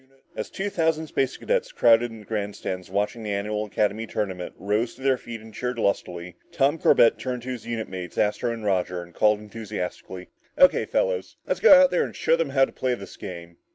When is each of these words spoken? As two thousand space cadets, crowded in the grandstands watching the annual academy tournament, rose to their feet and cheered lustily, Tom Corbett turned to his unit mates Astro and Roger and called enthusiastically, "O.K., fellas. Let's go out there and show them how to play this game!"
As 0.35 0.49
two 0.49 0.71
thousand 0.71 1.05
space 1.05 1.37
cadets, 1.37 1.71
crowded 1.71 2.09
in 2.09 2.21
the 2.21 2.25
grandstands 2.25 2.89
watching 2.89 3.21
the 3.21 3.29
annual 3.33 3.65
academy 3.65 4.07
tournament, 4.07 4.55
rose 4.57 4.95
to 4.95 5.01
their 5.03 5.15
feet 5.15 5.41
and 5.41 5.53
cheered 5.53 5.77
lustily, 5.77 6.37
Tom 6.51 6.79
Corbett 6.79 7.19
turned 7.19 7.43
to 7.43 7.49
his 7.49 7.67
unit 7.67 7.87
mates 7.87 8.17
Astro 8.17 8.51
and 8.51 8.65
Roger 8.65 9.03
and 9.03 9.13
called 9.13 9.37
enthusiastically, 9.39 10.29
"O.K., 10.57 10.85
fellas. 10.85 11.35
Let's 11.45 11.59
go 11.59 11.79
out 11.79 11.91
there 11.91 12.03
and 12.03 12.15
show 12.15 12.35
them 12.35 12.49
how 12.49 12.65
to 12.65 12.71
play 12.71 12.95
this 12.95 13.15
game!" 13.15 13.57